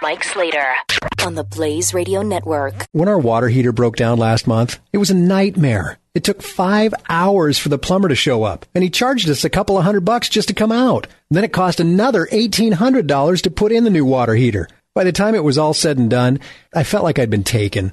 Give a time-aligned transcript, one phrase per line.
[0.00, 0.74] Mike Slater
[1.26, 2.86] on the Blaze Radio Network.
[2.92, 5.98] When our water heater broke down last month, it was a nightmare.
[6.14, 9.50] It took five hours for the plumber to show up, and he charged us a
[9.50, 11.08] couple of hundred bucks just to come out.
[11.30, 14.68] Then it cost another $1,800 to put in the new water heater.
[14.94, 16.40] By the time it was all said and done,
[16.74, 17.92] I felt like I'd been taken.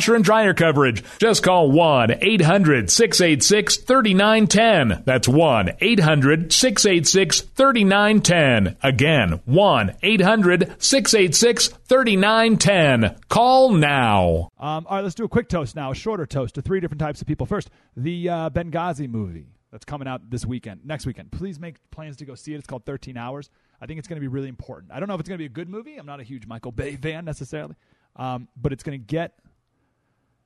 [0.00, 1.04] washer and dryer coverage.
[1.18, 5.02] Just call 1 800 686 3910.
[5.04, 8.76] That's 1 800 686 3910.
[8.82, 13.20] Again, 1 800 686 3910.
[13.28, 14.48] Call now.
[14.58, 17.00] Um, all right, let's do a quick toast now, a shorter toast to three different
[17.00, 17.44] types of people.
[17.44, 21.30] First, the uh, Benghazi movie that's coming out this weekend, next weekend.
[21.30, 22.56] Please make plans to go see it.
[22.56, 23.50] It's called 13 Hours.
[23.82, 24.92] I think it's going to be really important.
[24.92, 25.96] I don't know if it's going to be a good movie.
[25.98, 27.74] I'm not a huge Michael Bay fan necessarily,
[28.16, 29.34] um, but it's going to get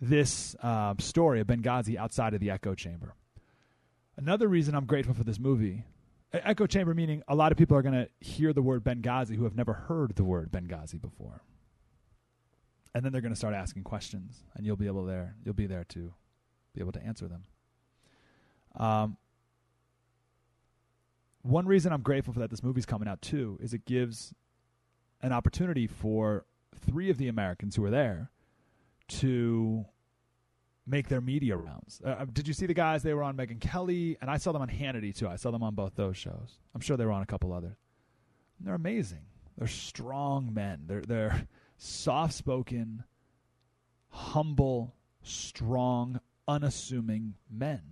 [0.00, 3.14] this uh, story of Benghazi outside of the echo chamber.
[4.16, 5.84] Another reason I'm grateful for this movie,
[6.32, 9.44] echo chamber meaning a lot of people are going to hear the word Benghazi who
[9.44, 11.42] have never heard the word Benghazi before.
[12.94, 15.36] And then they're going to start asking questions, and you'll be able there.
[15.44, 16.14] You'll be there to
[16.74, 17.44] be able to answer them.
[18.74, 19.16] Um,
[21.42, 24.34] one reason I'm grateful for that this movie's coming out too is it gives
[25.22, 28.30] an opportunity for three of the Americans who were there
[29.08, 29.84] to
[30.86, 32.00] make their media rounds.
[32.04, 33.02] Uh, did you see the guys?
[33.02, 35.28] They were on Megyn Kelly, and I saw them on Hannity too.
[35.28, 36.58] I saw them on both those shows.
[36.74, 37.76] I'm sure they were on a couple others.
[38.60, 39.26] they're amazing.
[39.58, 40.82] They're strong men.
[40.86, 43.04] They're they're soft spoken,
[44.10, 47.82] humble, strong, unassuming men.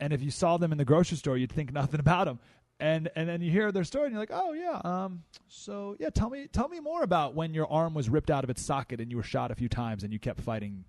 [0.00, 2.38] And if you saw them in the grocery store, you'd think nothing about them.
[2.80, 6.10] And and then you hear their story, and you're like, oh yeah, um, so yeah,
[6.10, 9.00] tell me tell me more about when your arm was ripped out of its socket
[9.00, 10.84] and you were shot a few times and you kept fighting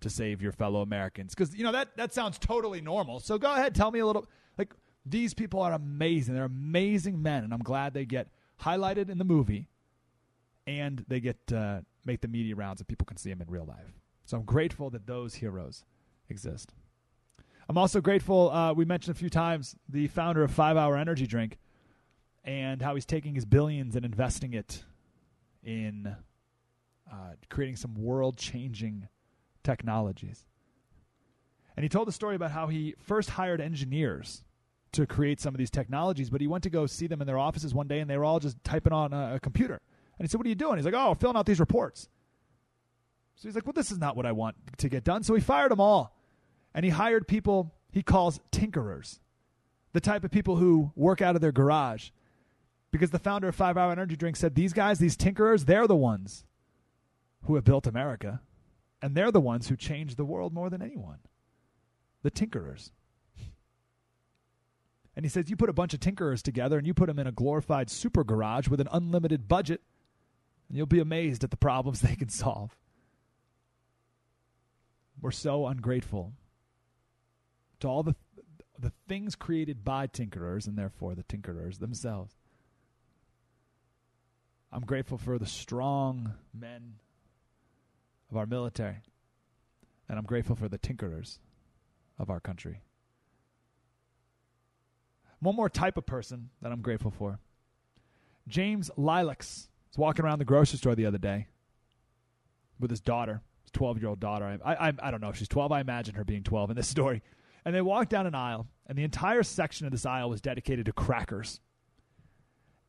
[0.00, 1.34] to save your fellow Americans.
[1.34, 3.20] Because you know that that sounds totally normal.
[3.20, 4.26] So go ahead, tell me a little.
[4.58, 4.74] Like
[5.06, 6.34] these people are amazing.
[6.34, 8.28] They're amazing men, and I'm glad they get
[8.62, 9.68] highlighted in the movie,
[10.66, 13.64] and they get uh, make the media rounds and people can see them in real
[13.64, 14.00] life.
[14.24, 15.84] So I'm grateful that those heroes
[16.28, 16.72] exist.
[17.70, 18.50] I'm also grateful.
[18.50, 21.56] Uh, we mentioned a few times the founder of Five Hour Energy Drink,
[22.42, 24.82] and how he's taking his billions and investing it
[25.62, 26.16] in
[27.08, 27.14] uh,
[27.48, 29.06] creating some world-changing
[29.62, 30.44] technologies.
[31.76, 34.42] And he told the story about how he first hired engineers
[34.90, 37.38] to create some of these technologies, but he went to go see them in their
[37.38, 39.80] offices one day, and they were all just typing on a, a computer.
[40.18, 42.08] And he said, "What are you doing?" He's like, "Oh, filling out these reports."
[43.36, 45.40] So he's like, "Well, this is not what I want to get done." So he
[45.40, 46.16] fired them all
[46.74, 49.18] and he hired people he calls tinkerers,
[49.92, 52.10] the type of people who work out of their garage.
[52.92, 55.96] Because the founder of Five Hour Energy Drink said these guys, these tinkerers, they're the
[55.96, 56.44] ones
[57.42, 58.40] who have built America.
[59.02, 61.18] And they're the ones who changed the world more than anyone.
[62.22, 62.90] The tinkerers.
[65.16, 67.26] And he says, You put a bunch of tinkerers together and you put them in
[67.26, 69.80] a glorified super garage with an unlimited budget,
[70.68, 72.76] and you'll be amazed at the problems they can solve.
[75.20, 76.32] We're so ungrateful
[77.80, 78.14] to all the
[78.78, 82.34] the things created by tinkerers and therefore the tinkerers themselves.
[84.72, 86.94] I'm grateful for the strong men
[88.30, 89.02] of our military,
[90.08, 91.38] and I'm grateful for the tinkerers
[92.18, 92.82] of our country.
[95.40, 97.38] One more type of person that I'm grateful for.
[98.46, 101.48] James Lileks was walking around the grocery store the other day
[102.78, 104.58] with his daughter, his 12 year old daughter.
[104.64, 105.72] I, I, I don't know if she's 12.
[105.72, 107.22] I imagine her being 12 in this story.
[107.64, 110.86] And they walked down an aisle, and the entire section of this aisle was dedicated
[110.86, 111.60] to crackers.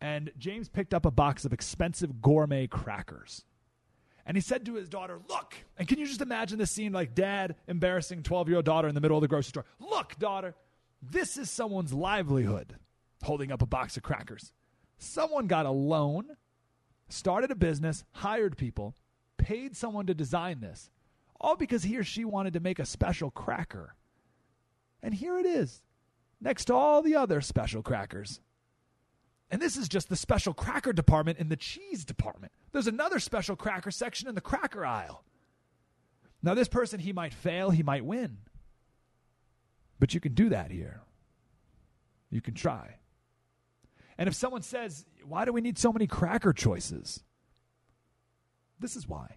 [0.00, 3.44] And James picked up a box of expensive gourmet crackers.
[4.26, 7.14] And he said to his daughter, Look, and can you just imagine this scene like
[7.14, 9.64] dad embarrassing 12 year old daughter in the middle of the grocery store?
[9.78, 10.54] Look, daughter,
[11.02, 12.76] this is someone's livelihood,
[13.22, 14.52] holding up a box of crackers.
[14.98, 16.36] Someone got a loan,
[17.08, 18.94] started a business, hired people,
[19.36, 20.90] paid someone to design this,
[21.40, 23.94] all because he or she wanted to make a special cracker.
[25.04, 25.82] And here it is,
[26.40, 28.40] next to all the other special crackers.
[29.50, 32.52] And this is just the special cracker department in the cheese department.
[32.72, 35.22] There's another special cracker section in the cracker aisle.
[36.42, 38.38] Now, this person, he might fail, he might win.
[40.00, 41.02] But you can do that here.
[42.30, 42.96] You can try.
[44.16, 47.22] And if someone says, Why do we need so many cracker choices?
[48.80, 49.36] This is why.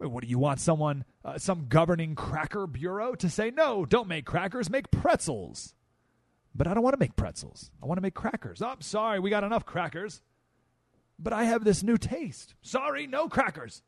[0.00, 4.08] Wait, what do you want someone, uh, some governing cracker bureau to say, no, don't
[4.08, 5.74] make crackers, make pretzels?
[6.54, 7.70] But I don't want to make pretzels.
[7.82, 8.62] I want to make crackers.
[8.62, 10.22] Oh, sorry, we got enough crackers.
[11.18, 12.54] But I have this new taste.
[12.62, 13.82] Sorry, no crackers.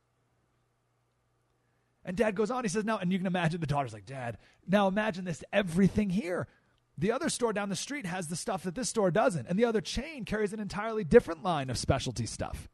[2.05, 4.39] And dad goes on, he says, now, and you can imagine the daughter's like, Dad,
[4.67, 6.49] now imagine this everything here.
[6.97, 9.65] The other store down the street has the stuff that this store doesn't, and the
[9.65, 12.69] other chain carries an entirely different line of specialty stuff.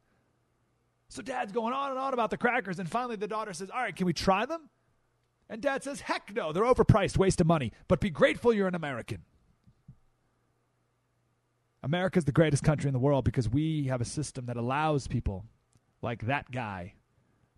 [1.08, 3.80] So dad's going on and on about the crackers, and finally the daughter says, All
[3.80, 4.68] right, can we try them?
[5.48, 8.74] And dad says, Heck no, they're overpriced, waste of money, but be grateful you're an
[8.74, 9.22] American.
[11.82, 15.44] America's the greatest country in the world because we have a system that allows people
[16.02, 16.94] like that guy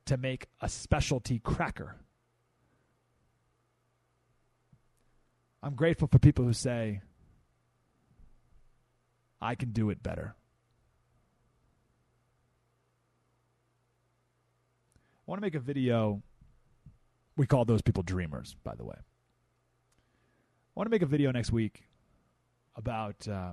[0.05, 1.97] to make a specialty cracker.
[5.63, 7.01] I'm grateful for people who say,
[9.41, 10.35] I can do it better.
[15.29, 16.23] I want to make a video.
[17.37, 18.97] We call those people dreamers, by the way.
[18.97, 19.03] I
[20.75, 21.83] want to make a video next week
[22.77, 23.53] about uh,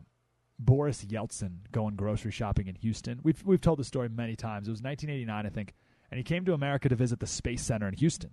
[0.58, 3.20] Boris Yeltsin going grocery shopping in Houston.
[3.24, 4.70] We've we've told the story many times.
[4.70, 5.74] It was 1989, I think,
[6.10, 8.32] and he came to America to visit the Space Center in Houston.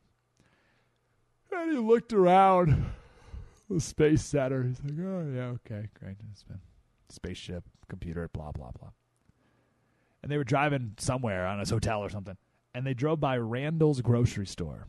[1.50, 2.92] And he looked around
[3.68, 4.62] the Space Center.
[4.62, 6.16] He's like, "Oh yeah, okay, great.
[7.08, 8.90] Spaceship, computer, blah blah blah."
[10.22, 12.36] And they were driving somewhere on his hotel or something,
[12.74, 14.88] and they drove by Randall's grocery store.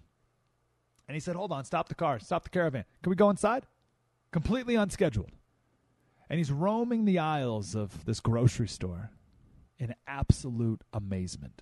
[1.07, 2.85] And he said, "Hold on, stop the car, stop the caravan.
[3.01, 3.65] Can we go inside?"
[4.31, 5.31] Completely unscheduled
[6.33, 9.11] and he's roaming the aisles of this grocery store
[9.77, 11.61] in absolute amazement.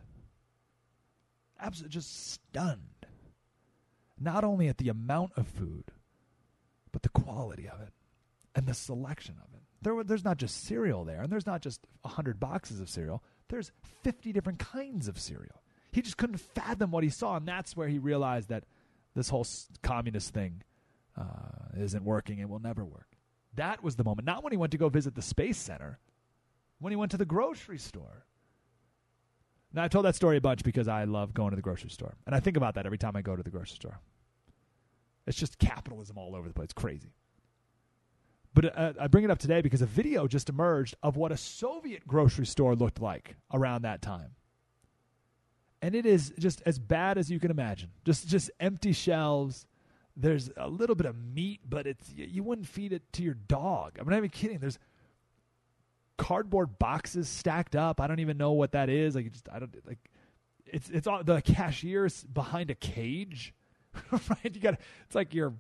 [1.60, 3.06] Absolutely just stunned.
[4.18, 5.92] Not only at the amount of food,
[6.94, 7.94] but the quality of it
[8.56, 9.62] and the selection of it.
[9.82, 13.24] There, there's not just cereal there, and there's not just 100 boxes of cereal.
[13.50, 13.72] There's
[14.04, 15.61] 50 different kinds of cereal.
[15.92, 18.64] He just couldn't fathom what he saw, and that's where he realized that
[19.16, 19.46] this whole
[19.82, 20.64] communist thing
[21.18, 23.08] uh, isn't working and will never work.
[23.56, 24.26] That was the moment.
[24.26, 26.00] Not when he went to go visit the Space Center,
[26.80, 28.26] when he went to the grocery store.
[29.74, 32.16] Now, I've told that story a bunch because I love going to the grocery store.
[32.26, 34.00] And I think about that every time I go to the grocery store.
[35.28, 36.66] It's just capitalism all over the place.
[36.66, 37.14] It's crazy.
[38.54, 41.38] But uh, I bring it up today because a video just emerged of what a
[41.38, 44.32] Soviet grocery store looked like around that time.
[45.82, 47.90] And it is just as bad as you can imagine.
[48.06, 49.66] Just just empty shelves,
[50.16, 53.98] there's a little bit of meat, but it's you wouldn't feed it to your dog.
[54.00, 54.60] I'm not even kidding.
[54.60, 54.78] There's
[56.18, 58.00] cardboard boxes stacked up.
[58.00, 59.16] I don't even know what that is.
[59.16, 60.00] Like just I don't like
[60.66, 63.54] it's it's all the cashier's behind a cage,
[64.12, 64.54] right?
[64.54, 65.54] You got it's like your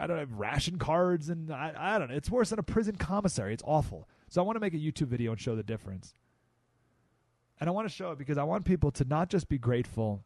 [0.00, 2.16] I don't have ration cards and I I don't know.
[2.16, 3.52] It's worse than a prison commissary.
[3.52, 4.08] It's awful.
[4.28, 6.14] So I want to make a YouTube video and show the difference.
[7.60, 10.24] And I want to show it because I want people to not just be grateful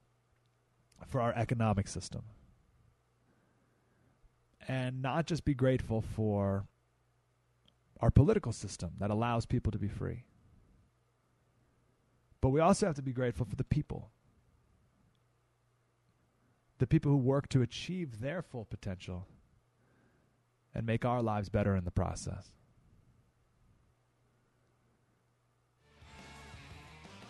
[1.07, 2.23] for our economic system
[4.67, 6.67] and not just be grateful for
[8.01, 10.25] our political system that allows people to be free.
[12.41, 14.11] But we also have to be grateful for the people.
[16.79, 19.27] The people who work to achieve their full potential
[20.75, 22.53] and make our lives better in the process.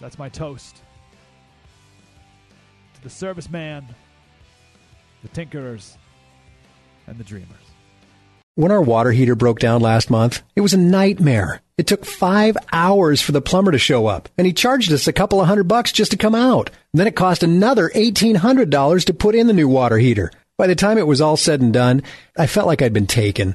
[0.00, 0.83] That's my toast
[2.95, 3.85] to the serviceman,
[5.23, 5.97] the tinkerers,
[7.07, 7.57] and the Dreamers.
[8.55, 11.61] When our water heater broke down last month, it was a nightmare.
[11.76, 15.12] It took five hours for the plumber to show up, and he charged us a
[15.12, 16.71] couple of hundred bucks just to come out.
[16.93, 20.33] Then it cost another $1,800 to put in the new water heater.
[20.57, 22.02] By the time it was all said and done,
[22.37, 23.55] I felt like I'd been taken.